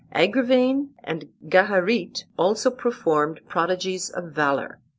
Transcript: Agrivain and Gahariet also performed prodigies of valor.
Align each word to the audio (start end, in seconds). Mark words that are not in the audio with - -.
Agrivain 0.15 0.87
and 1.03 1.29
Gahariet 1.47 2.23
also 2.35 2.71
performed 2.71 3.39
prodigies 3.47 4.09
of 4.09 4.31
valor. 4.31 4.79